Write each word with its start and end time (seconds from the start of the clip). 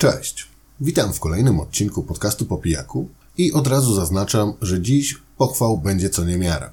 Cześć. 0.00 0.48
Witam 0.80 1.12
w 1.12 1.20
kolejnym 1.20 1.60
odcinku 1.60 2.02
podcastu 2.02 2.46
po 2.46 2.58
pijaku 2.58 3.08
i 3.38 3.52
od 3.52 3.66
razu 3.66 3.94
zaznaczam, 3.94 4.52
że 4.62 4.80
dziś 4.80 5.18
pochwał 5.38 5.78
będzie 5.78 6.10
co 6.10 6.24
niemiara. 6.24 6.70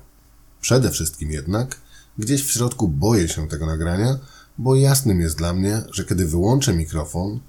Przede 0.62 0.92
wszystkim 0.92 1.32
jednak 1.32 1.82
gdzieś 2.18 2.44
w 2.44 2.52
środku 2.52 2.88
boję 2.88 3.28
się 3.28 3.48
tego 3.48 3.66
nagrania, 3.66 4.20
bo 4.58 4.76
jasnym 4.76 5.22
jest 5.22 5.38
dla 5.38 5.54
mnie, 5.54 5.82
że 5.92 6.06
kiedy 6.06 6.26
wyłączę 6.26 6.74
mikrofon, 6.74 7.40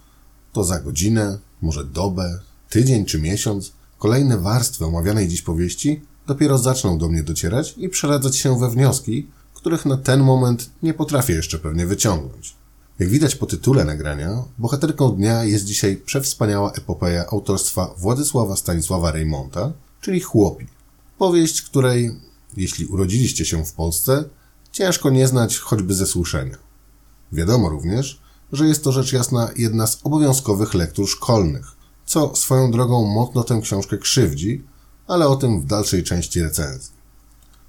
to 0.52 0.64
za 0.64 0.80
godzinę, 0.80 1.38
może 1.62 1.84
dobę, 1.84 2.40
tydzień 2.70 3.04
czy 3.04 3.20
miesiąc 3.20 3.72
kolejne 3.98 4.38
warstwy 4.38 4.84
omawianej 4.84 5.28
dziś 5.28 5.42
powieści 5.42 6.02
dopiero 6.26 6.58
zaczną 6.58 6.98
do 6.98 7.08
mnie 7.08 7.22
docierać 7.22 7.74
i 7.76 7.88
przeradzać 7.88 8.36
się 8.36 8.58
we 8.58 8.70
wnioski, 8.70 9.26
których 9.54 9.86
na 9.86 9.96
ten 9.96 10.20
moment 10.20 10.70
nie 10.82 10.94
potrafię 10.94 11.32
jeszcze 11.32 11.58
pewnie 11.58 11.86
wyciągnąć. 11.86 12.58
Jak 12.98 13.08
widać 13.08 13.34
po 13.34 13.46
tytule 13.46 13.84
nagrania, 13.84 14.44
bohaterką 14.58 15.10
dnia 15.10 15.44
jest 15.44 15.64
dzisiaj 15.64 15.96
przewspaniała 15.96 16.72
epopeja 16.72 17.26
autorstwa 17.26 17.94
Władysława 17.98 18.56
Stanisława 18.56 19.12
Reymonta, 19.12 19.72
czyli 20.00 20.20
Chłopi. 20.20 20.66
Powieść, 21.18 21.62
której, 21.62 22.20
jeśli 22.56 22.86
urodziliście 22.86 23.44
się 23.44 23.64
w 23.64 23.72
Polsce, 23.72 24.24
ciężko 24.72 25.10
nie 25.10 25.28
znać 25.28 25.58
choćby 25.58 25.94
ze 25.94 26.06
słyszenia. 26.06 26.56
Wiadomo 27.32 27.68
również, 27.68 28.20
że 28.52 28.66
jest 28.66 28.84
to 28.84 28.92
rzecz 28.92 29.12
jasna 29.12 29.50
jedna 29.56 29.86
z 29.86 30.00
obowiązkowych 30.04 30.74
lektur 30.74 31.08
szkolnych, 31.08 31.66
co 32.06 32.36
swoją 32.36 32.70
drogą 32.70 33.06
mocno 33.06 33.44
tę 33.44 33.60
książkę 33.62 33.98
krzywdzi, 33.98 34.64
ale 35.06 35.28
o 35.28 35.36
tym 35.36 35.60
w 35.60 35.66
dalszej 35.66 36.04
części 36.04 36.42
recenzji. 36.42 36.92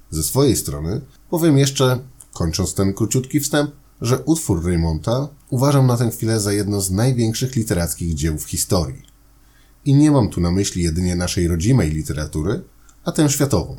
Ze 0.10 0.24
swojej 0.24 0.56
strony 0.56 1.02
powiem 1.30 1.58
jeszcze, 1.58 2.00
kończąc 2.34 2.74
ten 2.74 2.94
króciutki 2.94 3.40
wstęp, 3.40 3.72
że 4.02 4.20
utwór 4.20 4.66
Raymonta 4.66 5.28
uważam 5.50 5.88
na 5.88 5.98
tę 5.98 6.12
chwilę 6.12 6.40
za 6.40 6.54
jedno 6.54 6.82
z 6.82 6.92
największych 6.92 7.56
literackich 7.56 8.14
dzieł 8.14 8.38
w 8.38 8.50
historii. 8.50 9.04
I 9.86 9.94
nie 9.94 10.12
mam 10.12 10.30
tu 10.30 10.42
na 10.42 10.52
myśli 10.52 10.84
jedynie 10.84 11.16
naszej 11.16 11.48
rodzimej 11.48 11.92
literatury, 11.92 12.64
a 13.04 13.12
tę 13.12 13.30
światową. 13.30 13.78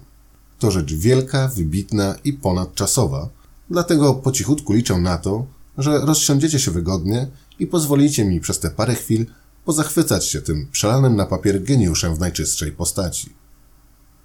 To 0.58 0.70
rzecz 0.70 0.94
wielka, 0.94 1.48
wybitna 1.48 2.14
i 2.24 2.32
ponadczasowa, 2.32 3.28
dlatego 3.70 4.14
po 4.14 4.32
cichutku 4.32 4.72
liczę 4.72 4.98
na 4.98 5.18
to, 5.18 5.46
że 5.78 5.98
rozsiądziecie 5.98 6.58
się 6.58 6.70
wygodnie 6.70 7.26
i 7.58 7.66
pozwolicie 7.66 8.24
mi 8.24 8.40
przez 8.40 8.58
te 8.58 8.70
parę 8.70 8.94
chwil 8.94 9.26
pozachwycać 9.64 10.26
się 10.26 10.40
tym 10.40 10.68
przelanym 10.72 11.16
na 11.16 11.26
papier 11.26 11.62
geniuszem 11.62 12.14
w 12.14 12.20
najczystszej 12.20 12.72
postaci. 12.72 13.32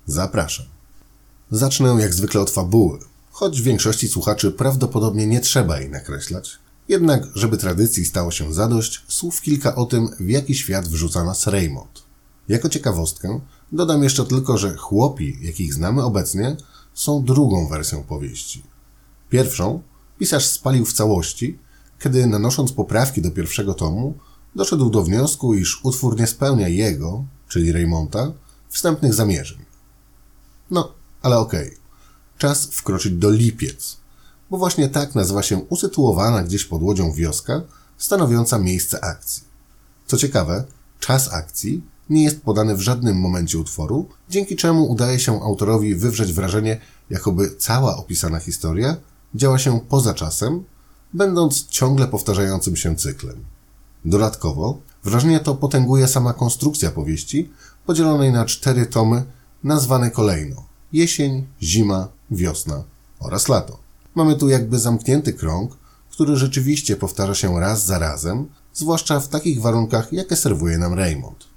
Zapraszam. 0.06 0.66
Zacznę 1.52 1.98
jak 2.00 2.14
zwykle 2.14 2.42
od 2.42 2.50
fabuły, 2.50 3.00
choć 3.36 3.62
większości 3.62 4.08
słuchaczy 4.08 4.52
prawdopodobnie 4.52 5.28
nie 5.28 5.40
trzeba 5.40 5.80
jej 5.80 5.90
nakreślać. 5.90 6.60
Jednak, 6.90 7.24
żeby 7.36 7.58
tradycji 7.58 8.06
stało 8.06 8.32
się 8.32 8.54
zadość, 8.54 9.04
słów 9.08 9.42
kilka 9.42 9.76
o 9.76 9.86
tym, 9.86 10.10
w 10.20 10.30
jaki 10.30 10.56
świat 10.56 10.88
wrzuca 10.88 11.24
nas 11.24 11.48
Raymond. 11.48 12.04
Jako 12.48 12.70
ciekawostkę 12.70 13.40
dodam 13.72 14.04
jeszcze 14.04 14.26
tylko, 14.26 14.58
że 14.58 14.76
chłopi, 14.76 15.38
jakich 15.42 15.74
znamy 15.74 16.04
obecnie, 16.04 16.58
są 16.94 17.24
drugą 17.24 17.68
wersją 17.68 18.04
powieści. 18.04 18.64
Pierwszą 19.30 19.82
pisarz 20.20 20.46
spalił 20.46 20.86
w 20.86 20.94
całości, 20.94 21.60
kiedy 22.00 22.28
nanosząc 22.28 22.72
poprawki 22.72 23.22
do 23.22 23.32
pierwszego 23.32 23.74
tomu, 23.74 24.14
doszedł 24.56 24.90
do 24.90 25.04
wniosku, 25.04 25.54
iż 25.54 25.86
utwór 25.86 26.20
nie 26.20 26.28
spełnia 26.28 26.68
jego, 26.68 27.26
czyli 27.48 27.72
Raymonta, 27.72 28.32
wstępnych 28.70 29.14
zamierzeń. 29.14 29.66
No, 30.72 30.94
ale 31.22 31.38
okej. 31.38 31.68
Okay. 31.68 31.85
Czas 32.38 32.66
wkroczyć 32.66 33.14
do 33.14 33.32
Lipiec, 33.32 33.98
bo 34.50 34.58
właśnie 34.58 34.90
tak 34.90 35.16
nazywa 35.16 35.44
się 35.44 35.58
usytuowana 35.58 36.44
gdzieś 36.44 36.66
pod 36.66 36.82
łodzią 36.82 37.12
wioska, 37.12 37.62
stanowiąca 37.98 38.60
miejsce 38.60 39.04
akcji. 39.04 39.44
Co 40.08 40.18
ciekawe, 40.18 40.64
czas 41.00 41.34
akcji 41.34 41.84
nie 42.10 42.24
jest 42.24 42.42
podany 42.42 42.76
w 42.76 42.82
żadnym 42.82 43.20
momencie 43.20 43.60
utworu, 43.60 44.10
dzięki 44.30 44.56
czemu 44.56 44.92
udaje 44.92 45.20
się 45.20 45.42
autorowi 45.44 45.96
wywrzeć 45.96 46.34
wrażenie, 46.34 46.82
jakoby 47.10 47.56
cała 47.58 47.98
opisana 47.98 48.40
historia 48.40 48.98
działa 49.36 49.60
się 49.60 49.80
poza 49.90 50.14
czasem, 50.14 50.64
będąc 51.14 51.68
ciągle 51.68 52.08
powtarzającym 52.08 52.76
się 52.76 52.96
cyklem. 52.96 53.46
Dodatkowo, 54.06 54.78
wrażenie 55.04 55.40
to 55.40 55.56
potęguje 55.56 56.08
sama 56.08 56.34
konstrukcja 56.34 56.92
powieści, 56.92 57.50
podzielonej 57.86 58.32
na 58.32 58.46
cztery 58.46 58.86
tomy, 58.86 59.24
nazwane 59.64 60.12
kolejno 60.12 60.66
jesień, 60.96 61.48
zima, 61.62 62.08
wiosna 62.32 62.84
oraz 63.20 63.48
lato. 63.48 63.80
Mamy 64.16 64.36
tu 64.36 64.50
jakby 64.50 64.80
zamknięty 64.80 65.34
krąg, 65.34 65.78
który 66.12 66.36
rzeczywiście 66.36 66.96
powtarza 66.96 67.36
się 67.36 67.60
raz 67.60 67.86
za 67.86 68.00
razem, 68.00 68.48
zwłaszcza 68.74 69.20
w 69.20 69.28
takich 69.28 69.62
warunkach, 69.62 70.14
jakie 70.14 70.36
serwuje 70.36 70.78
nam 70.78 70.94
Raymond. 70.94 71.48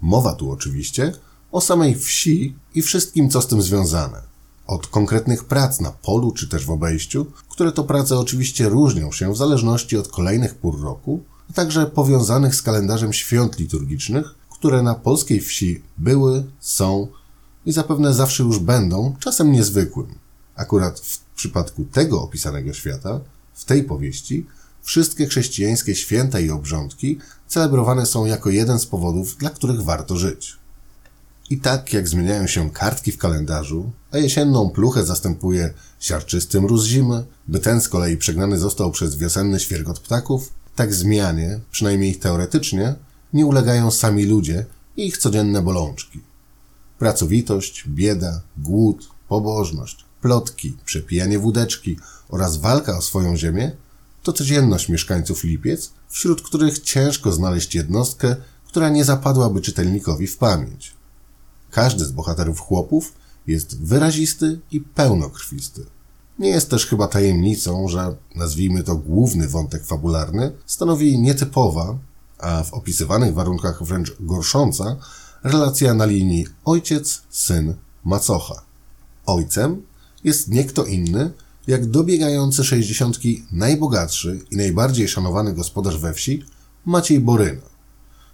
Mowa 0.00 0.34
tu 0.34 0.50
oczywiście 0.50 1.12
o 1.52 1.60
samej 1.60 1.94
wsi 1.94 2.54
i 2.74 2.82
wszystkim, 2.82 3.30
co 3.30 3.40
z 3.40 3.46
tym 3.46 3.62
związane. 3.62 4.22
Od 4.66 4.86
konkretnych 4.86 5.44
prac 5.44 5.80
na 5.80 5.90
polu 5.90 6.32
czy 6.32 6.48
też 6.48 6.66
w 6.66 6.70
obejściu, 6.70 7.26
które 7.48 7.72
to 7.72 7.84
prace 7.84 8.18
oczywiście 8.18 8.68
różnią 8.68 9.12
się 9.12 9.32
w 9.32 9.36
zależności 9.36 9.96
od 9.96 10.08
kolejnych 10.08 10.54
pór 10.54 10.80
roku, 10.82 11.20
a 11.50 11.52
także 11.52 11.86
powiązanych 11.86 12.54
z 12.54 12.62
kalendarzem 12.62 13.12
świąt 13.12 13.58
liturgicznych, 13.58 14.34
które 14.50 14.82
na 14.82 14.94
polskiej 14.94 15.40
wsi 15.40 15.82
były, 15.98 16.44
są 16.60 17.08
i 17.66 17.72
zapewne 17.72 18.14
zawsze 18.14 18.42
już 18.42 18.58
będą 18.58 19.16
czasem 19.20 19.52
niezwykłym. 19.52 20.14
Akurat 20.56 21.00
w 21.00 21.18
przypadku 21.34 21.84
tego 21.84 22.22
opisanego 22.22 22.72
świata, 22.72 23.20
w 23.54 23.64
tej 23.64 23.84
powieści, 23.84 24.46
wszystkie 24.82 25.26
chrześcijańskie 25.26 25.94
święta 25.94 26.40
i 26.40 26.50
obrządki 26.50 27.18
celebrowane 27.48 28.06
są 28.06 28.26
jako 28.26 28.50
jeden 28.50 28.78
z 28.78 28.86
powodów, 28.86 29.36
dla 29.36 29.50
których 29.50 29.82
warto 29.82 30.16
żyć. 30.16 30.56
I 31.50 31.58
tak 31.58 31.92
jak 31.92 32.08
zmieniają 32.08 32.46
się 32.46 32.70
kartki 32.70 33.12
w 33.12 33.18
kalendarzu, 33.18 33.90
a 34.12 34.18
jesienną 34.18 34.70
pluchę 34.70 35.04
zastępuje 35.04 35.74
siarczysty 36.00 36.60
mróz 36.60 36.84
zimy, 36.84 37.24
by 37.48 37.58
ten 37.60 37.80
z 37.80 37.88
kolei 37.88 38.16
przegnany 38.16 38.58
został 38.58 38.90
przez 38.90 39.16
wiosenny 39.16 39.60
świergot 39.60 40.00
ptaków, 40.00 40.52
tak 40.76 40.94
zmianie, 40.94 41.60
przynajmniej 41.70 42.16
teoretycznie, 42.16 42.94
nie 43.32 43.46
ulegają 43.46 43.90
sami 43.90 44.24
ludzie 44.24 44.66
i 44.96 45.06
ich 45.06 45.18
codzienne 45.18 45.62
bolączki. 45.62 46.20
Pracowitość, 46.98 47.84
bieda, 47.88 48.40
głód, 48.58 49.08
pobożność, 49.28 50.04
plotki, 50.20 50.76
przepijanie 50.84 51.38
wódeczki 51.38 51.98
oraz 52.28 52.56
walka 52.56 52.98
o 52.98 53.02
swoją 53.02 53.36
ziemię 53.36 53.72
to 54.22 54.32
codzienność 54.32 54.88
mieszkańców 54.88 55.44
Lipiec, 55.44 55.90
wśród 56.08 56.42
których 56.42 56.78
ciężko 56.78 57.32
znaleźć 57.32 57.74
jednostkę, 57.74 58.36
która 58.66 58.88
nie 58.88 59.04
zapadłaby 59.04 59.60
czytelnikowi 59.60 60.26
w 60.26 60.38
pamięć. 60.38 60.92
Każdy 61.70 62.04
z 62.04 62.12
bohaterów 62.12 62.60
chłopów 62.60 63.12
jest 63.46 63.82
wyrazisty 63.82 64.60
i 64.70 64.80
pełnokrwisty. 64.80 65.84
Nie 66.38 66.48
jest 66.48 66.70
też 66.70 66.86
chyba 66.86 67.08
tajemnicą, 67.08 67.88
że 67.88 68.16
nazwijmy 68.34 68.82
to 68.82 68.96
główny 68.96 69.48
wątek 69.48 69.84
fabularny 69.84 70.52
stanowi 70.66 71.18
nietypowa, 71.18 71.98
a 72.38 72.62
w 72.62 72.74
opisywanych 72.74 73.34
warunkach 73.34 73.84
wręcz 73.84 74.16
gorsząca, 74.20 74.96
relacja 75.44 75.94
na 75.94 76.06
linii 76.06 76.46
ojciec, 76.64 77.22
syn, 77.30 77.74
macocha. 78.04 78.62
Ojcem 79.26 79.82
jest 80.24 80.48
nie 80.48 80.64
kto 80.64 80.84
inny, 80.84 81.30
jak 81.66 81.86
dobiegający 81.86 82.64
sześćdziesiątki 82.64 83.44
najbogatszy 83.52 84.40
i 84.50 84.56
najbardziej 84.56 85.08
szanowany 85.08 85.52
gospodarz 85.52 85.98
we 85.98 86.14
wsi 86.14 86.44
Maciej 86.86 87.20
Boryna, 87.20 87.62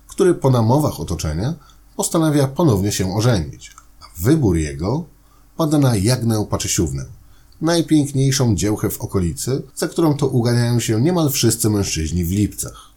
który 0.06 0.34
po 0.34 0.50
namowach 0.50 1.00
otoczenia 1.00 1.54
postanawia 1.96 2.48
ponownie 2.48 2.92
się 2.92 3.14
ożenić, 3.14 3.76
a 4.00 4.04
wybór 4.18 4.56
jego 4.56 5.04
pada 5.56 5.78
na 5.78 5.96
Jagnę 5.96 6.46
Paczysiównę, 6.50 7.04
najpiękniejszą 7.60 8.56
dziełchę 8.56 8.90
w 8.90 9.00
okolicy, 9.00 9.62
za 9.74 9.88
którą 9.88 10.16
to 10.16 10.28
uganiają 10.28 10.80
się 10.80 11.00
niemal 11.00 11.30
wszyscy 11.30 11.70
mężczyźni 11.70 12.24
w 12.24 12.30
Lipcach. 12.30 12.90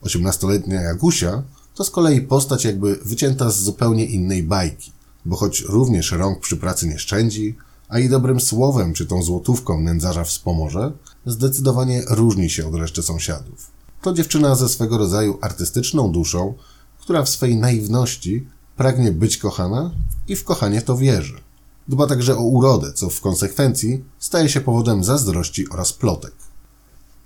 Osiemnastoletnia 0.00 0.80
Jagusia 0.80 1.42
to 1.78 1.84
z 1.84 1.90
kolei 1.90 2.20
postać 2.20 2.64
jakby 2.64 2.96
wycięta 3.04 3.50
z 3.50 3.62
zupełnie 3.62 4.04
innej 4.04 4.42
bajki, 4.42 4.92
bo 5.24 5.36
choć 5.36 5.60
również 5.60 6.12
rąk 6.12 6.40
przy 6.40 6.56
pracy 6.56 6.88
nie 6.88 6.98
szczędzi, 6.98 7.56
a 7.88 7.98
i 7.98 8.08
dobrym 8.08 8.40
słowem 8.40 8.94
czy 8.94 9.06
tą 9.06 9.22
złotówką 9.22 9.80
nędzarza 9.80 10.24
wspomoże, 10.24 10.92
zdecydowanie 11.26 12.02
różni 12.10 12.50
się 12.50 12.68
od 12.68 12.74
reszty 12.74 13.02
sąsiadów. 13.02 13.70
To 14.02 14.12
dziewczyna 14.12 14.54
ze 14.54 14.68
swego 14.68 14.98
rodzaju 14.98 15.38
artystyczną 15.40 16.12
duszą, 16.12 16.54
która 17.00 17.22
w 17.22 17.28
swej 17.28 17.56
naiwności 17.56 18.46
pragnie 18.76 19.12
być 19.12 19.36
kochana 19.36 19.90
i 20.28 20.36
w 20.36 20.44
kochanie 20.44 20.82
to 20.82 20.96
wierzy. 20.96 21.40
Dba 21.88 22.06
także 22.06 22.36
o 22.36 22.42
urodę, 22.42 22.92
co 22.92 23.10
w 23.10 23.20
konsekwencji 23.20 24.04
staje 24.18 24.48
się 24.48 24.60
powodem 24.60 25.04
zazdrości 25.04 25.68
oraz 25.68 25.92
plotek. 25.92 26.34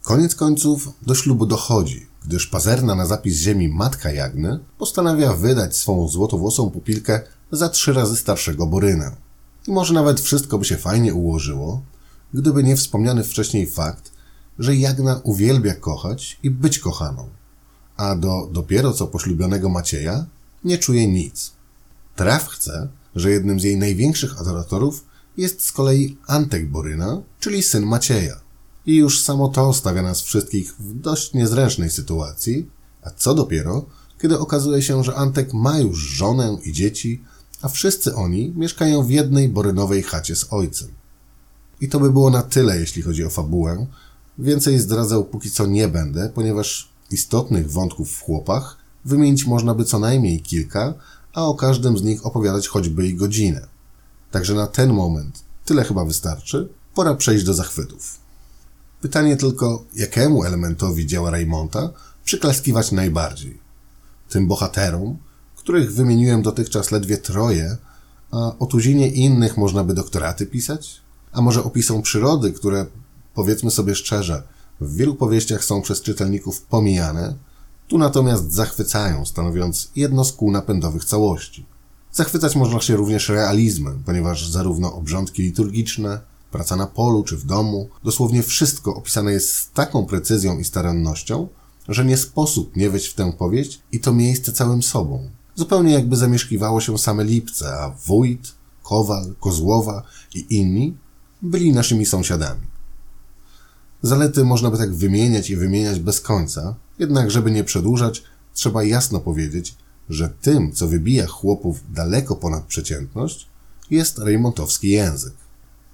Koniec 0.02 0.34
końców 0.34 0.88
do 1.02 1.14
ślubu 1.14 1.46
dochodzi, 1.46 2.12
gdyż 2.24 2.46
pazerna 2.46 2.94
na 2.94 3.06
zapis 3.06 3.36
ziemi 3.36 3.69
matka 3.69 4.10
Jagny 4.10 4.58
postanawia 4.78 5.32
wydać 5.32 5.76
swą 5.76 6.08
złotowłosą 6.08 6.70
pupilkę 6.70 7.20
za 7.52 7.69
trzy 7.69 7.92
razy 7.92 8.16
starszego 8.16 8.66
Borynę. 8.66 9.16
I 9.69 9.72
może 9.72 9.94
nawet 9.94 10.20
wszystko 10.20 10.58
by 10.58 10.64
się 10.64 10.76
fajnie 10.76 11.14
ułożyło, 11.14 11.82
gdyby 12.34 12.62
nie 12.62 12.76
wspomniany 12.76 13.24
wcześniej 13.24 13.66
fakt, 13.66 14.12
że 14.58 14.76
Jagna 14.76 15.20
uwielbia 15.24 15.74
kochać 15.74 16.38
i 16.42 16.50
być 16.50 16.78
kochaną, 16.78 17.28
a 17.96 18.16
do 18.16 18.48
dopiero 18.52 18.92
co 18.92 19.06
poślubionego 19.06 19.68
Macieja 19.68 20.26
nie 20.64 20.78
czuje 20.78 21.08
nic. 21.08 21.52
Traf 22.16 22.48
chce, 22.48 22.88
że 23.16 23.30
jednym 23.30 23.60
z 23.60 23.64
jej 23.64 23.76
największych 23.76 24.40
adoratorów 24.40 25.04
jest 25.36 25.64
z 25.64 25.72
kolei 25.72 26.16
Antek 26.26 26.70
Boryna, 26.70 27.22
czyli 27.40 27.62
syn 27.62 27.86
Macieja. 27.86 28.41
I 28.87 28.96
już 28.96 29.20
samo 29.20 29.49
to 29.49 29.73
stawia 29.73 30.02
nas 30.02 30.23
wszystkich 30.23 30.75
w 30.79 30.94
dość 30.94 31.34
niezręcznej 31.34 31.90
sytuacji, 31.90 32.70
a 33.02 33.11
co 33.11 33.34
dopiero, 33.34 33.87
kiedy 34.23 34.38
okazuje 34.38 34.82
się, 34.82 35.05
że 35.05 35.14
Antek 35.14 35.55
ma 35.55 35.79
już 35.79 35.99
żonę 35.99 36.58
i 36.64 36.73
dzieci, 36.73 37.25
a 37.62 37.69
wszyscy 37.69 38.14
oni 38.14 38.52
mieszkają 38.56 39.02
w 39.02 39.11
jednej 39.11 39.49
borynowej 39.49 40.02
chacie 40.02 40.37
z 40.37 40.46
ojcem. 40.52 40.88
I 41.81 41.88
to 41.88 42.00
by 42.00 42.12
było 42.12 42.31
na 42.31 42.43
tyle, 42.43 42.81
jeśli 42.81 43.02
chodzi 43.02 43.25
o 43.25 43.31
fabułę. 43.31 43.87
Więcej 44.38 44.79
zdradzał 44.79 45.25
póki 45.25 45.50
co 45.50 45.67
nie 45.67 45.88
będę, 45.88 46.31
ponieważ 46.35 46.88
istotnych 47.11 47.70
wątków 47.70 48.12
w 48.12 48.20
chłopach 48.20 48.76
wymienić 49.05 49.46
można 49.46 49.75
by 49.75 49.85
co 49.85 49.99
najmniej 49.99 50.40
kilka, 50.40 50.94
a 51.32 51.44
o 51.44 51.55
każdym 51.55 51.99
z 51.99 52.02
nich 52.02 52.26
opowiadać 52.26 52.69
choćby 52.69 53.06
i 53.06 53.14
godzinę. 53.14 53.67
Także 54.31 54.55
na 54.55 54.67
ten 54.67 54.93
moment 54.93 55.44
tyle 55.64 55.85
chyba 55.85 56.05
wystarczy. 56.05 56.69
Pora 56.94 57.14
przejść 57.14 57.44
do 57.44 57.55
zachwytów. 57.55 58.21
Pytanie 59.02 59.37
tylko, 59.37 59.84
jakiemu 59.94 60.44
elementowi 60.44 61.06
dzieła 61.06 61.31
Raymonta 61.31 61.90
przyklaskiwać 62.25 62.93
najbardziej? 62.93 63.60
Tym 64.28 64.49
bohaterom, 64.49 65.16
których 65.56 65.94
wymieniłem 65.94 66.43
dotychczas 66.43 66.90
ledwie 66.90 67.19
troje, 67.19 67.76
a 68.31 68.58
o 68.58 68.66
tuzinie 68.66 69.08
innych 69.08 69.56
można 69.56 69.84
by 69.84 69.94
doktoraty 69.94 70.46
pisać? 70.46 71.00
A 71.32 71.40
może 71.40 71.64
opisom 71.64 72.02
przyrody, 72.02 72.52
które, 72.52 72.87
powiedzmy 73.34 73.70
sobie 73.70 73.94
szczerze, 73.94 74.43
w 74.81 74.96
wielu 74.96 75.14
powieściach 75.14 75.64
są 75.64 75.82
przez 75.82 76.02
czytelników 76.02 76.62
pomijane, 76.62 77.34
tu 77.88 77.99
natomiast 77.99 78.52
zachwycają, 78.52 79.26
stanowiąc 79.26 79.90
jedno 79.96 80.25
z 80.25 80.32
kół 80.32 80.50
napędowych 80.50 81.04
całości. 81.04 81.66
Zachwycać 82.12 82.56
można 82.56 82.81
się 82.81 82.96
również 82.96 83.28
realizmem, 83.28 84.02
ponieważ 84.06 84.49
zarówno 84.49 84.94
obrządki 84.94 85.43
liturgiczne, 85.43 86.31
praca 86.52 86.76
na 86.76 86.87
polu 86.87 87.22
czy 87.22 87.37
w 87.37 87.44
domu, 87.44 87.88
dosłownie 88.04 88.43
wszystko 88.43 88.94
opisane 88.94 89.32
jest 89.32 89.54
z 89.54 89.70
taką 89.70 90.06
precyzją 90.06 90.58
i 90.58 90.64
starannością, 90.64 91.49
że 91.88 92.04
nie 92.04 92.16
sposób 92.16 92.76
nie 92.76 92.90
wejść 92.90 93.06
w 93.06 93.14
tę 93.14 93.32
powieść 93.32 93.81
i 93.93 94.00
to 94.00 94.12
miejsce 94.12 94.52
całym 94.52 94.82
sobą. 94.82 95.31
Zupełnie 95.54 95.93
jakby 95.93 96.16
zamieszkiwało 96.16 96.81
się 96.81 96.99
same 96.99 97.25
Lipce, 97.25 97.75
a 97.75 97.90
Wójt, 98.06 98.54
Kowal, 98.82 99.34
Kozłowa 99.40 100.02
i 100.34 100.56
inni 100.56 100.96
byli 101.43 101.72
naszymi 101.72 102.06
sąsiadami. 102.06 102.60
Zalety 104.02 104.44
można 104.44 104.70
by 104.70 104.78
tak 104.78 104.94
wymieniać 104.94 105.50
i 105.50 105.56
wymieniać 105.56 106.00
bez 106.00 106.20
końca, 106.20 106.75
jednak 106.99 107.31
żeby 107.31 107.50
nie 107.50 107.64
przedłużać, 107.64 108.22
trzeba 108.54 108.84
jasno 108.84 109.20
powiedzieć, 109.20 109.76
że 110.08 110.28
tym, 110.28 110.72
co 110.72 110.88
wybija 110.88 111.26
chłopów 111.26 111.81
daleko 111.93 112.37
ponad 112.37 112.64
przeciętność, 112.64 113.49
jest 113.90 114.19
rejmontowski 114.19 114.88
język. 114.88 115.34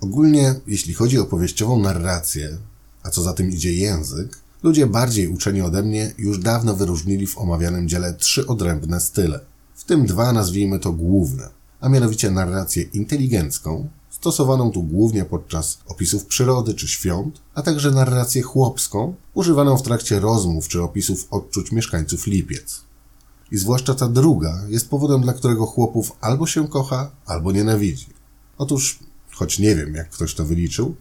Ogólnie, 0.00 0.54
jeśli 0.66 0.94
chodzi 0.94 1.18
o 1.18 1.24
powieściową 1.24 1.78
narrację, 1.78 2.58
a 3.02 3.10
co 3.10 3.22
za 3.22 3.32
tym 3.32 3.50
idzie 3.50 3.72
język, 3.72 4.38
ludzie 4.62 4.86
bardziej 4.86 5.28
uczeni 5.28 5.62
ode 5.62 5.82
mnie 5.82 6.14
już 6.18 6.38
dawno 6.38 6.74
wyróżnili 6.74 7.26
w 7.26 7.38
omawianym 7.38 7.88
dziele 7.88 8.14
trzy 8.14 8.46
odrębne 8.46 9.00
style. 9.00 9.40
W 9.74 9.84
tym 9.84 10.06
dwa 10.06 10.32
nazwijmy 10.32 10.78
to 10.78 10.92
główne, 10.92 11.48
a 11.80 11.88
mianowicie 11.88 12.30
narrację 12.30 12.82
inteligencką, 12.82 13.88
stosowaną 14.10 14.70
tu 14.70 14.82
głównie 14.82 15.24
podczas 15.24 15.78
opisów 15.86 16.26
przyrody 16.26 16.74
czy 16.74 16.88
świąt, 16.88 17.40
a 17.54 17.62
także 17.62 17.90
narrację 17.90 18.42
chłopską, 18.42 19.14
używaną 19.34 19.76
w 19.76 19.82
trakcie 19.82 20.20
rozmów 20.20 20.68
czy 20.68 20.82
opisów 20.82 21.26
odczuć 21.30 21.72
mieszkańców 21.72 22.26
Lipiec. 22.26 22.80
I 23.50 23.56
zwłaszcza 23.56 23.94
ta 23.94 24.08
druga 24.08 24.62
jest 24.68 24.88
powodem, 24.90 25.20
dla 25.20 25.32
którego 25.32 25.66
chłopów 25.66 26.12
albo 26.20 26.46
się 26.46 26.68
kocha, 26.68 27.10
albo 27.26 27.52
nienawidzi. 27.52 28.06
Otóż, 28.58 28.98
choć 29.38 29.58
nie 29.58 29.76
wiem, 29.76 29.94
jak 29.94 30.11
ktoś 30.11 30.35
to 30.35 30.44
wyliczył, 30.44 30.96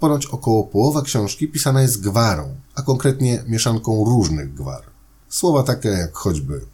ponoć 0.00 0.26
około 0.26 0.64
połowa 0.64 1.02
książki 1.02 1.48
pisana 1.48 1.82
jest 1.82 2.00
gwarą, 2.00 2.56
a 2.74 2.82
konkretnie 2.82 3.44
mieszanką 3.46 4.04
różnych 4.04 4.54
gwar. 4.54 4.84
Słowa 5.28 5.62
takie 5.62 5.88
jak 5.88 6.14
choćby 6.14 6.66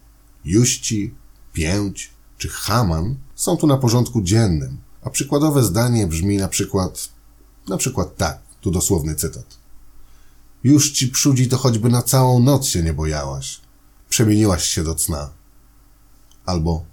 juści, 0.44 1.14
pięć 1.52 2.10
czy 2.38 2.48
haman 2.48 3.16
są 3.34 3.56
tu 3.56 3.66
na 3.66 3.76
porządku 3.76 4.22
dziennym, 4.22 4.76
a 5.02 5.10
przykładowe 5.10 5.62
zdanie 5.62 6.06
brzmi 6.06 6.36
na 6.36 6.48
przykład, 6.48 7.08
na 7.68 7.76
przykład 7.76 8.16
tak, 8.16 8.38
tu 8.60 8.70
dosłowny 8.70 9.14
cytat. 9.14 9.46
Już 10.64 10.90
ci 10.90 11.08
przudzi 11.08 11.48
to 11.48 11.56
choćby 11.56 11.88
na 11.88 12.02
całą 12.02 12.40
noc 12.40 12.66
się 12.66 12.82
nie 12.82 12.92
bojałaś. 12.92 13.60
Przemieniłaś 14.08 14.64
się 14.64 14.84
do 14.84 14.94
cna. 14.94 15.30
Albo 16.46 16.84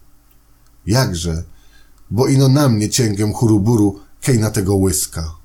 jakże, 0.86 1.44
bo 2.12 2.28
ino 2.28 2.48
na 2.48 2.70
mnie 2.70 2.90
cięgiem 2.90 3.34
churuburu 3.34 4.00
na 4.33 4.51
tego 4.51 4.75
łyska. 4.75 5.35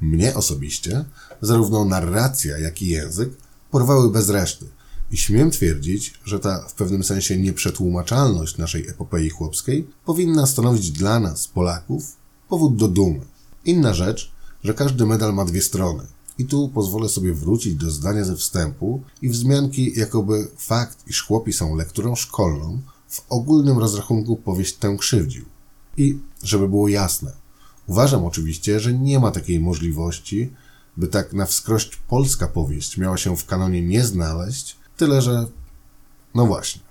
Mnie 0.00 0.34
osobiście 0.34 1.04
zarówno 1.40 1.84
narracja, 1.84 2.58
jak 2.58 2.82
i 2.82 2.86
język 2.86 3.30
porwały 3.70 4.10
bez 4.10 4.28
reszty 4.28 4.66
i 5.10 5.16
śmiem 5.16 5.50
twierdzić, 5.50 6.14
że 6.24 6.38
ta 6.38 6.68
w 6.68 6.74
pewnym 6.74 7.04
sensie 7.04 7.38
nieprzetłumaczalność 7.38 8.58
naszej 8.58 8.88
epopei 8.88 9.30
chłopskiej 9.30 9.88
powinna 10.04 10.46
stanowić 10.46 10.90
dla 10.90 11.20
nas, 11.20 11.48
Polaków, 11.48 12.16
powód 12.48 12.76
do 12.76 12.88
dumy. 12.88 13.20
Inna 13.64 13.94
rzecz, 13.94 14.32
że 14.64 14.74
każdy 14.74 15.06
medal 15.06 15.34
ma 15.34 15.44
dwie 15.44 15.62
strony. 15.62 16.06
I 16.38 16.44
tu 16.44 16.68
pozwolę 16.68 17.08
sobie 17.08 17.32
wrócić 17.32 17.74
do 17.74 17.90
zdania 17.90 18.24
ze 18.24 18.36
wstępu 18.36 19.02
i 19.22 19.28
wzmianki, 19.28 19.92
jakoby 19.98 20.48
fakt, 20.58 20.98
iż 21.06 21.22
chłopi 21.22 21.52
są 21.52 21.76
lekturą 21.76 22.14
szkolną, 22.14 22.80
w 23.08 23.22
ogólnym 23.28 23.78
rozrachunku 23.78 24.36
powieść 24.36 24.74
tę 24.74 24.96
krzywdził. 24.98 25.44
I, 25.96 26.18
żeby 26.42 26.68
było 26.68 26.88
jasne, 26.88 27.32
uważam 27.86 28.24
oczywiście, 28.24 28.80
że 28.80 28.92
nie 28.92 29.18
ma 29.18 29.30
takiej 29.30 29.60
możliwości, 29.60 30.52
by 30.96 31.08
tak 31.08 31.32
na 31.32 31.46
wskrość 31.46 31.96
polska 31.96 32.48
powieść 32.48 32.98
miała 32.98 33.16
się 33.16 33.36
w 33.36 33.46
kanonie 33.46 33.82
nie 33.82 34.04
znaleźć, 34.04 34.76
tyle 34.96 35.22
że, 35.22 35.46
no 36.34 36.46
właśnie, 36.46 36.82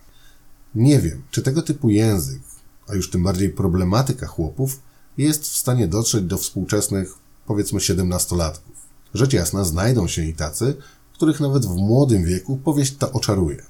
nie 0.76 1.00
wiem, 1.00 1.24
czy 1.32 1.42
tego 1.42 1.62
typu 1.62 1.90
język, 1.90 2.42
a 2.88 2.96
już 2.96 3.10
tym 3.10 3.24
bardziej 3.24 3.50
problematyka 3.50 4.28
chłopów, 4.28 4.82
jest 5.18 5.44
w 5.44 5.58
stanie 5.58 5.88
dotrzeć 5.88 6.24
do 6.24 6.38
współczesnych, 6.38 7.14
powiedzmy, 7.46 7.82
siedemnastolatków. 7.82 8.76
Rzecz 9.14 9.34
jasna, 9.34 9.64
znajdą 9.64 10.08
się 10.08 10.26
i 10.26 10.34
tacy, 10.34 10.76
których 11.14 11.40
nawet 11.40 11.66
w 11.66 11.76
młodym 11.76 12.26
wieku 12.26 12.58
powieść 12.58 12.96
ta 12.96 13.12
oczaruje. 13.12 13.66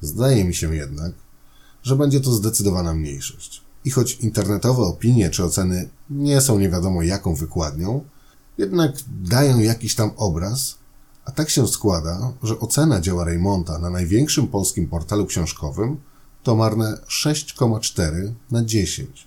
Zdaje 0.00 0.44
mi 0.44 0.54
się 0.54 0.74
jednak, 0.74 1.12
że 1.82 1.96
będzie 1.96 2.20
to 2.20 2.32
zdecydowana 2.32 2.94
mniejszość. 2.94 3.62
I 3.84 3.90
choć 3.90 4.14
internetowe 4.14 4.82
opinie 4.82 5.30
czy 5.30 5.44
oceny 5.44 5.88
nie 6.10 6.40
są 6.40 6.58
nie 6.58 6.70
wiadomo 6.70 7.02
jaką 7.02 7.34
wykładnią, 7.34 8.04
jednak 8.58 8.92
dają 9.22 9.58
jakiś 9.58 9.94
tam 9.94 10.10
obraz, 10.16 10.78
a 11.24 11.30
tak 11.30 11.50
się 11.50 11.68
składa, 11.68 12.32
że 12.42 12.60
ocena 12.60 13.00
dzieła 13.00 13.24
Raymonta 13.24 13.78
na 13.78 13.90
największym 13.90 14.48
polskim 14.48 14.88
portalu 14.88 15.26
książkowym 15.26 15.96
to 16.42 16.56
marne 16.56 16.98
6,4 17.08 18.32
na 18.50 18.64
10. 18.64 19.26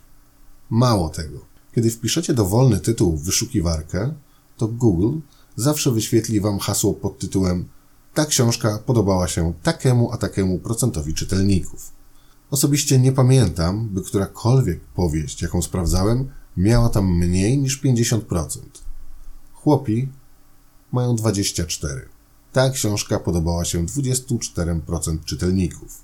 Mało 0.70 1.10
tego, 1.10 1.40
kiedy 1.76 1.92
wpiszecie 1.92 2.34
dowolny 2.34 2.80
tytuł 2.80 3.18
w 3.18 3.24
wyszukiwarkę, 3.24 4.14
to 4.58 4.68
Google 4.68 5.20
zawsze 5.56 5.92
wyświetli 5.92 6.42
Wam 6.42 6.60
hasło 6.60 6.94
pod 6.94 7.20
tytułem 7.20 7.66
Ta 8.14 8.26
książka 8.26 8.80
podobała 8.86 9.28
się 9.28 9.54
takiemu 9.64 10.12
a 10.12 10.18
takiemu 10.18 10.60
procentowi 10.60 11.14
czytelników. 11.14 11.92
Osobiście 12.52 13.00
nie 13.00 13.12
pamiętam, 13.12 13.90
by 13.90 14.02
którakolwiek 14.02 14.80
powieść, 14.80 15.42
jaką 15.42 15.62
sprawdzałem, 15.62 16.30
miała 16.58 16.90
tam 16.90 17.18
mniej 17.18 17.58
niż 17.58 17.84
50%. 17.84 18.60
Chłopi 19.54 20.10
mają 20.92 21.16
24. 21.16 22.10
Ta 22.52 22.70
książka 22.70 23.20
podobała 23.20 23.66
się 23.66 23.86
24% 23.86 25.24
czytelników. 25.26 26.04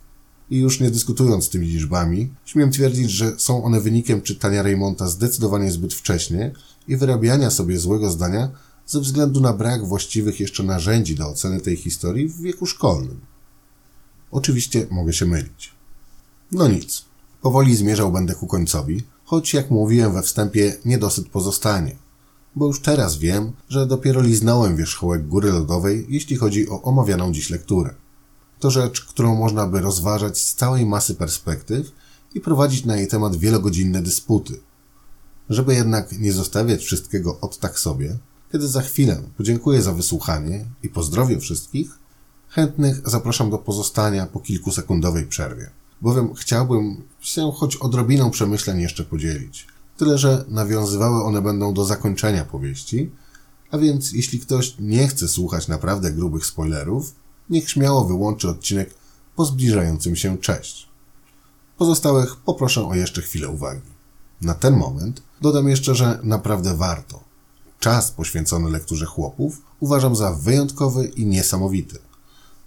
I 0.50 0.60
już 0.60 0.80
nie 0.80 0.92
dyskutując 0.92 1.46
z 1.46 1.50
tymi 1.50 1.68
liczbami, 1.68 2.34
śmiem 2.46 2.72
twierdzić, 2.72 3.12
że 3.12 3.40
są 3.40 3.64
one 3.64 3.82
wynikiem 3.82 4.22
czytania 4.22 4.64
Raymonta 4.64 5.08
zdecydowanie 5.08 5.72
zbyt 5.72 5.94
wcześnie 5.94 6.52
i 6.88 6.98
wyrabiania 6.98 7.52
sobie 7.52 7.80
złego 7.80 8.12
zdania 8.12 8.52
ze 8.86 9.00
względu 9.00 9.42
na 9.42 9.54
brak 9.54 9.86
właściwych 9.86 10.40
jeszcze 10.40 10.64
narzędzi 10.64 11.16
do 11.16 11.28
oceny 11.28 11.62
tej 11.62 11.76
historii 11.76 12.30
w 12.30 12.42
wieku 12.42 12.66
szkolnym. 12.66 13.22
Oczywiście 14.32 14.88
mogę 14.92 15.14
się 15.14 15.26
mylić. 15.26 15.81
No 16.52 16.68
nic. 16.68 17.06
Powoli 17.42 17.76
zmierzał 17.76 18.12
będę 18.12 18.36
ku 18.36 18.48
końcowi, 18.48 19.04
choć 19.26 19.54
jak 19.54 19.72
mówiłem 19.72 20.14
we 20.14 20.22
wstępie, 20.22 20.78
niedosyt 20.86 21.30
pozostanie. 21.30 21.96
Bo 22.56 22.68
już 22.68 22.82
teraz 22.82 23.18
wiem, 23.18 23.52
że 23.70 23.88
dopiero 23.88 24.22
liznąłem 24.22 24.76
wierzchołek 24.76 25.28
góry 25.28 25.52
lodowej, 25.52 26.06
jeśli 26.10 26.36
chodzi 26.36 26.70
o 26.70 26.82
omawianą 26.82 27.32
dziś 27.32 27.50
lekturę. 27.50 27.94
To 28.60 28.72
rzecz, 28.72 29.06
którą 29.06 29.36
można 29.36 29.68
by 29.68 29.82
rozważać 29.82 30.42
z 30.42 30.56
całej 30.56 30.86
masy 30.86 31.16
perspektyw 31.16 31.92
i 32.36 32.42
prowadzić 32.42 32.86
na 32.86 32.98
jej 32.98 33.08
temat 33.08 33.36
wielogodzinne 33.36 34.02
dysputy. 34.02 34.60
Żeby 35.50 35.76
jednak 35.76 36.20
nie 36.20 36.34
zostawiać 36.34 36.84
wszystkiego 36.84 37.40
od 37.40 37.60
tak 37.60 37.80
sobie, 37.80 38.18
kiedy 38.52 38.68
za 38.68 38.82
chwilę 38.82 39.22
podziękuję 39.38 39.82
za 39.82 39.94
wysłuchanie 39.94 40.66
i 40.84 40.90
pozdrowię 40.90 41.40
wszystkich, 41.40 42.00
chętnych 42.50 43.10
zapraszam 43.10 43.50
do 43.50 43.58
pozostania 43.58 44.26
po 44.26 44.40
kilkusekundowej 44.40 45.26
przerwie, 45.26 45.70
bowiem 46.02 46.34
chciałbym 46.34 47.04
się 47.20 47.52
choć 47.56 47.76
odrobiną 47.76 48.32
przemyśleń 48.32 48.82
jeszcze 48.82 49.04
podzielić. 49.04 49.68
Tyle, 49.98 50.18
że 50.18 50.46
nawiązywały 50.48 51.24
one 51.24 51.42
będą 51.42 51.74
do 51.74 51.86
zakończenia 51.86 52.46
powieści, 52.46 53.12
a 53.72 53.78
więc 53.78 54.12
jeśli 54.12 54.40
ktoś 54.40 54.76
nie 54.80 55.08
chce 55.08 55.28
słuchać 55.28 55.68
naprawdę 55.68 56.12
grubych 56.12 56.46
spoilerów, 56.46 57.16
niech 57.50 57.70
śmiało 57.70 58.06
wyłączy 58.06 58.50
odcinek 58.50 58.94
po 59.36 59.46
zbliżającym 59.46 60.16
się 60.16 60.38
cześć. 60.38 60.90
Pozostałych 61.78 62.36
poproszę 62.36 62.88
o 62.88 62.96
jeszcze 62.96 63.22
chwilę 63.22 63.50
uwagi. 63.50 63.92
Na 64.42 64.54
ten 64.54 64.78
moment 64.78 65.22
dodam 65.42 65.70
jeszcze, 65.70 65.96
że 65.96 66.20
naprawdę 66.24 66.78
warto. 66.78 67.24
Czas 67.80 68.12
poświęcony 68.12 68.70
lekturze 68.70 69.06
chłopów 69.06 69.62
uważam 69.80 70.16
za 70.16 70.34
wyjątkowy 70.34 71.06
i 71.06 71.26
niesamowity. 71.26 72.00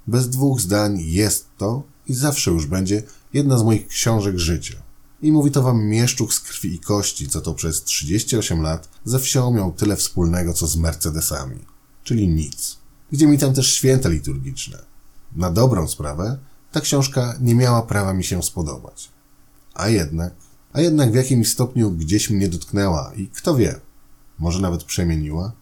Bez 0.06 0.28
dwóch 0.28 0.60
zdań 0.60 1.00
jest 1.00 1.46
to 1.58 1.82
i 2.06 2.14
zawsze 2.14 2.50
już 2.50 2.66
będzie 2.66 3.02
jedna 3.34 3.58
z 3.58 3.62
moich 3.62 3.88
książek 3.88 4.38
życia. 4.38 4.82
I 5.22 5.32
mówi 5.32 5.50
to 5.50 5.62
wam 5.62 5.84
mieszczuk 5.84 6.34
z 6.34 6.40
krwi 6.40 6.74
i 6.74 6.78
kości, 6.78 7.28
co 7.28 7.40
to 7.40 7.54
przez 7.54 7.82
38 7.82 8.62
lat 8.62 8.88
ze 9.04 9.18
wsią 9.18 9.50
miał 9.50 9.72
tyle 9.72 9.96
wspólnego, 9.96 10.52
co 10.52 10.66
z 10.66 10.76
Mercedesami. 10.76 11.58
Czyli 12.04 12.28
nic. 12.28 12.76
Gdzie 13.12 13.26
mi 13.26 13.38
tam 13.38 13.54
też 13.54 13.74
święta 13.74 14.08
liturgiczne. 14.08 14.78
Na 15.36 15.50
dobrą 15.50 15.88
sprawę, 15.88 16.38
ta 16.72 16.80
książka 16.80 17.34
nie 17.40 17.54
miała 17.54 17.82
prawa 17.82 18.14
mi 18.14 18.24
się 18.24 18.42
spodobać. 18.42 19.08
A 19.74 19.88
jednak, 19.88 20.34
a 20.72 20.80
jednak 20.80 21.12
w 21.12 21.14
jakimś 21.14 21.52
stopniu 21.52 21.90
gdzieś 21.90 22.30
mnie 22.30 22.48
dotknęła 22.48 23.12
i 23.16 23.28
kto 23.28 23.56
wie, 23.56 23.80
może 24.38 24.60
nawet 24.60 24.84
przemieniła? 24.84 25.52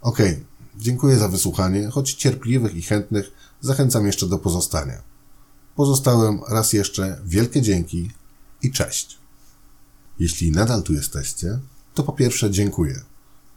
Okej, 0.00 0.32
okay, 0.32 0.44
dziękuję 0.76 1.18
za 1.18 1.28
wysłuchanie, 1.28 1.88
choć 1.88 2.14
cierpliwych 2.14 2.74
i 2.74 2.82
chętnych 2.82 3.32
zachęcam 3.60 4.06
jeszcze 4.06 4.26
do 4.26 4.38
pozostania. 4.38 5.07
Pozostałem 5.78 6.40
raz 6.48 6.72
jeszcze 6.72 7.20
wielkie 7.24 7.62
dzięki 7.62 8.10
i 8.62 8.72
cześć. 8.72 9.18
Jeśli 10.18 10.50
nadal 10.50 10.82
tu 10.82 10.92
jesteście, 10.92 11.58
to 11.94 12.02
po 12.02 12.12
pierwsze 12.12 12.50
dziękuję. 12.50 13.00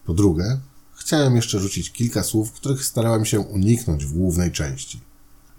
Po 0.06 0.14
drugie, 0.14 0.60
chciałem 0.96 1.36
jeszcze 1.36 1.60
rzucić 1.60 1.92
kilka 1.92 2.24
słów, 2.24 2.52
których 2.52 2.86
starałem 2.86 3.26
się 3.26 3.40
uniknąć 3.40 4.06
w 4.06 4.14
głównej 4.14 4.52
części. 4.52 5.00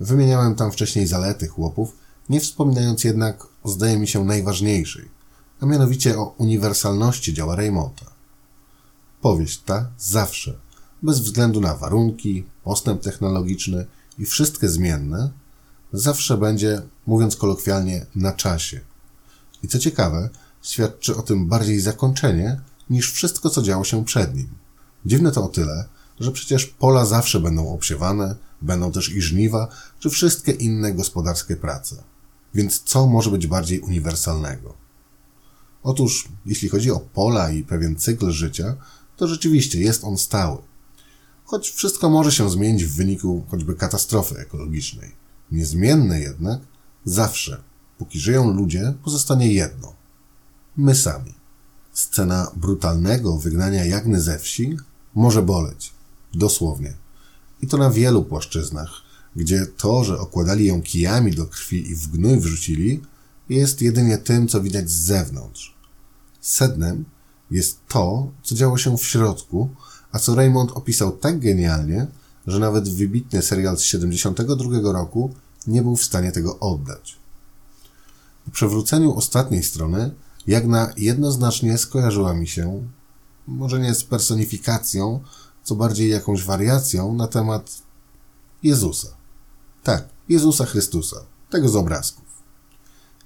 Wymieniałem 0.01 0.55
tam 0.55 0.73
wcześniej 0.73 1.07
zalety 1.07 1.49
chłopów, 1.49 1.97
nie 2.29 2.41
wspominając 2.41 3.05
jednak 3.05 3.47
o 3.63 3.69
zdaje 3.69 3.99
mi 3.99 4.09
się 4.09 4.25
najważniejszej, 4.25 5.09
a 5.61 5.67
mianowicie 5.67 6.19
o 6.19 6.35
uniwersalności 6.39 7.35
dzieła 7.35 7.57
Raymonta. 7.57 8.07
Powieść 9.21 9.63
ta 9.63 9.91
zawsze, 9.99 10.59
bez 11.03 11.21
względu 11.21 11.61
na 11.61 11.77
warunki, 11.77 12.45
postęp 12.65 13.03
technologiczny 13.03 13.87
i 14.19 14.27
wszystkie 14.27 14.69
zmienne, 14.69 15.42
zawsze 15.93 16.37
będzie, 16.37 16.83
mówiąc 17.07 17.37
kolokwialnie, 17.37 18.07
na 18.15 18.33
czasie. 18.33 18.81
I 19.63 19.69
co 19.69 19.79
ciekawe, 19.79 20.31
świadczy 20.63 21.17
o 21.17 21.23
tym 21.23 21.49
bardziej 21.49 21.81
zakończenie 21.81 22.61
niż 22.91 23.13
wszystko, 23.13 23.51
co 23.51 23.63
działo 23.63 23.85
się 23.85 24.05
przed 24.05 24.37
nim. 24.37 24.49
Dziwne 25.07 25.33
to 25.33 25.45
o 25.45 25.49
tyle, 25.49 25.85
że 26.21 26.33
przecież 26.33 26.67
pola 26.67 27.07
zawsze 27.07 27.41
będą 27.41 27.75
obsiewane, 27.75 28.37
będą 28.63 28.93
też 28.93 29.09
i 29.09 29.23
żniwa, 29.23 29.69
czy 30.01 30.11
wszystkie 30.11 30.53
inne 30.53 30.95
gospodarskie 30.95 31.57
prace. 31.57 32.03
Więc 32.55 32.83
co 32.83 33.07
może 33.07 33.31
być 33.31 33.47
bardziej 33.47 33.81
uniwersalnego? 33.81 34.75
Otóż, 35.83 36.29
jeśli 36.47 36.69
chodzi 36.69 36.91
o 36.91 37.01
pola 37.01 37.51
i 37.51 37.63
pewien 37.63 37.97
cykl 37.97 38.31
życia, 38.31 38.77
to 39.17 39.29
rzeczywiście 39.29 39.81
jest 39.81 40.05
on 40.05 40.19
stały. 40.19 40.59
Choć 41.45 41.71
wszystko 41.71 42.11
może 42.11 42.33
się 42.33 42.51
zmienić 42.51 42.85
w 42.85 42.97
wyniku 42.97 43.45
choćby 43.49 43.75
katastrofy 43.75 44.39
ekologicznej. 44.39 45.22
Niezmienne 45.53 46.21
jednak 46.21 46.61
zawsze, 47.05 47.63
póki 47.99 48.21
żyją 48.21 48.53
ludzie, 48.53 48.95
pozostanie 49.05 49.53
jedno. 49.53 49.95
My 50.77 50.95
sami. 50.95 51.35
Scena 51.93 52.51
brutalnego 52.57 53.39
wygnania 53.39 53.85
Jagny 53.85 54.21
ze 54.21 54.39
wsi 54.39 54.77
może 55.15 55.43
boleć. 55.43 55.93
Dosłownie. 56.35 56.95
I 57.63 57.67
to 57.67 57.77
na 57.77 57.91
wielu 57.91 58.25
płaszczyznach, 58.25 58.91
gdzie 59.37 59.67
to, 59.67 60.05
że 60.05 60.19
okładali 60.19 60.67
ją 60.67 60.83
kijami 60.83 61.33
do 61.33 61.47
krwi 61.47 61.91
i 61.91 61.95
w 61.95 62.09
gnój 62.09 62.41
wrzucili, 62.41 63.03
jest 63.49 63.83
jedynie 63.83 64.19
tym, 64.19 64.49
co 64.49 64.61
widać 64.61 64.91
z 64.91 65.01
zewnątrz. 65.01 65.77
Sednem 66.41 67.05
jest 67.51 67.79
to, 67.89 68.33
co 68.43 68.55
działo 68.55 68.79
się 68.79 68.99
w 68.99 69.05
środku, 69.05 69.69
a 70.13 70.19
co 70.19 70.35
Raymond 70.35 70.73
opisał 70.73 71.13
tak 71.13 71.39
genialnie, 71.39 72.07
że 72.47 72.59
nawet 72.59 72.89
wybitny 72.89 73.43
serial 73.43 73.77
z 73.77 73.83
72 73.83 74.93
roku 74.93 75.35
nie 75.67 75.83
był 75.83 75.97
w 75.97 76.05
stanie 76.05 76.33
tego 76.33 76.59
oddać. 76.59 77.17
Po 78.45 78.51
przewróceniu 78.51 79.15
ostatniej 79.15 79.63
strony 79.63 80.11
Jagna 80.47 80.93
jednoznacznie 80.97 81.79
skojarzyła 81.79 82.35
mi 82.35 82.49
się, 82.49 82.87
może 83.47 83.81
nie 83.81 83.95
z 83.95 84.05
personifikacją, 84.05 85.21
co 85.65 85.75
bardziej 85.75 86.11
jakąś 86.11 86.45
wariacją 86.45 87.15
na 87.15 87.27
temat 87.27 87.83
Jezusa. 88.63 89.09
Tak, 89.83 90.09
Jezusa 90.29 90.65
Chrystusa, 90.65 91.17
tego 91.51 91.69
z 91.69 91.77
obrazków. 91.77 92.25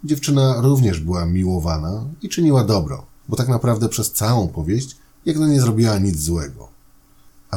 Dziewczyna 0.05 0.61
również 0.61 1.01
była 1.01 1.27
miłowana 1.27 2.05
i 2.23 2.29
czyniła 2.29 2.65
dobro, 2.65 3.07
bo 3.29 3.37
tak 3.37 3.49
naprawdę 3.49 3.89
przez 3.89 4.13
całą 4.13 4.49
powieść 4.49 4.97
Jagna 5.25 5.49
nie 5.49 5.61
zrobiła 5.61 5.99
nic 5.99 6.21
złego. 6.21 6.76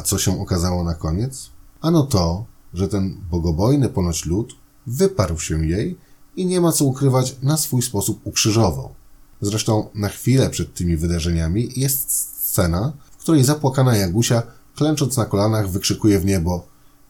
A 0.00 0.02
co 0.02 0.18
się 0.18 0.40
okazało 0.40 0.84
na 0.84 0.94
koniec? 0.94 1.50
Ano 1.80 2.02
to, 2.02 2.44
że 2.74 2.88
ten 2.88 3.16
bogobojny 3.30 3.88
ponoć 3.88 4.26
lud 4.26 4.54
wyparł 4.86 5.38
się 5.38 5.66
jej 5.66 5.98
i 6.36 6.46
nie 6.46 6.60
ma 6.60 6.72
co 6.72 6.84
ukrywać, 6.84 7.36
na 7.42 7.56
swój 7.56 7.82
sposób 7.82 8.20
ukrzyżował. 8.24 8.94
Zresztą 9.40 9.88
na 9.94 10.08
chwilę 10.08 10.50
przed 10.50 10.74
tymi 10.74 10.96
wydarzeniami 10.96 11.72
jest 11.76 12.12
scena, 12.12 12.92
w 13.12 13.16
której 13.16 13.44
zapłakana 13.44 13.96
Jagusia, 13.96 14.42
klęcząc 14.74 15.16
na 15.16 15.24
kolanach, 15.24 15.70
wykrzykuje 15.70 16.20
w 16.20 16.24
niebo 16.24 16.66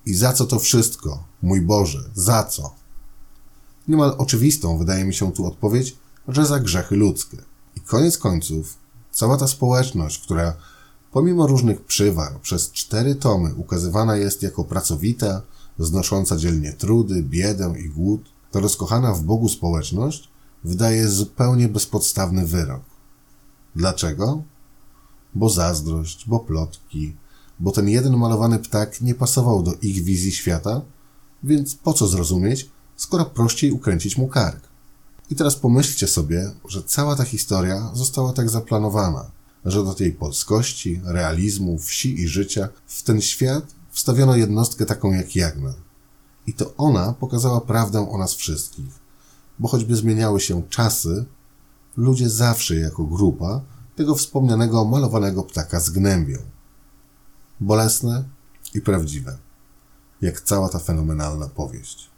i 0.07 0.15
za 0.15 0.33
co 0.33 0.47
to 0.47 0.59
wszystko? 0.59 1.25
Mój 1.43 1.61
Boże, 1.61 2.11
za 2.15 2.45
co? 2.45 2.75
Niemal 3.89 4.15
oczywistą 4.19 4.79
wydaje 4.79 5.05
mi 5.05 5.15
się 5.15 5.33
tu 5.33 5.47
odpowiedź, 5.47 5.97
że 6.29 6.47
za 6.47 6.61
grzechy 6.61 6.97
ludzkie. 6.97 7.39
I 7.77 7.81
koniec 7.81 8.19
końców, 8.19 8.77
cała 9.11 9.37
ta 9.37 9.47
społeczność, 9.47 10.19
która 10.19 10.57
pomimo 11.13 11.47
różnych 11.47 11.85
przywar 11.85 12.41
przez 12.41 12.73
cztery 12.73 13.15
tomy 13.15 13.55
ukazywana 13.55 14.17
jest 14.17 14.43
jako 14.43 14.65
pracowita, 14.65 15.43
znosząca 15.79 16.37
dzielnie 16.37 16.73
trudy, 16.73 17.23
biedę 17.23 17.75
i 17.79 17.89
głód, 17.89 18.21
to 18.51 18.61
rozkochana 18.61 19.15
w 19.15 19.23
Bogu 19.23 19.49
społeczność 19.49 20.31
wydaje 20.65 21.09
zupełnie 21.09 21.69
bezpodstawny 21.69 22.47
wyrok. 22.47 22.83
Dlaczego? 23.77 24.43
Bo 25.35 25.51
zazdrość, 25.51 26.29
bo 26.29 26.41
plotki, 26.41 27.17
bo 27.61 27.73
ten 27.73 27.89
jeden 27.89 28.17
malowany 28.17 28.59
ptak 28.59 29.01
nie 29.01 29.15
pasował 29.15 29.63
do 29.63 29.75
ich 29.83 30.05
wizji 30.05 30.33
świata, 30.33 30.81
więc 31.43 31.75
po 31.75 31.93
co 31.93 32.07
zrozumieć, 32.07 32.71
skoro 32.97 33.25
prościej 33.25 33.73
ukręcić 33.73 34.19
mu 34.19 34.29
kark? 34.29 34.69
I 35.31 35.37
teraz 35.37 35.57
pomyślcie 35.57 36.07
sobie, 36.07 36.51
że 36.69 36.83
cała 36.83 37.17
ta 37.17 37.25
historia 37.25 37.91
została 37.95 38.33
tak 38.33 38.51
zaplanowana, 38.51 39.31
że 39.65 39.85
do 39.85 39.95
tej 39.95 40.13
polskości, 40.13 41.01
realizmu, 41.05 41.79
wsi 41.79 42.21
i 42.21 42.29
życia 42.29 42.69
w 42.87 43.03
ten 43.03 43.21
świat 43.21 43.75
wstawiono 43.91 44.37
jednostkę 44.37 44.87
taką 44.87 45.13
jak 45.13 45.37
Jagna. 45.37 45.75
I 46.47 46.53
to 46.53 46.75
ona 46.77 47.13
pokazała 47.13 47.61
prawdę 47.61 48.11
o 48.11 48.19
nas 48.19 48.35
wszystkich. 48.35 49.01
Bo 49.59 49.69
choćby 49.69 49.97
zmieniały 49.97 50.41
się 50.41 50.63
czasy, 50.71 51.25
ludzie 51.97 52.31
zawsze 52.31 52.77
jako 52.77 53.05
grupa 53.05 53.61
tego 53.97 54.15
wspomnianego 54.15 54.85
malowanego 54.85 55.43
ptaka 55.43 55.81
zgnębią. 55.81 56.39
Bolesne 57.61 58.25
i 58.75 58.81
prawdziwe, 58.81 59.39
jak 60.21 60.41
cała 60.41 60.69
ta 60.69 60.79
fenomenalna 60.79 61.49
powieść. 61.49 62.11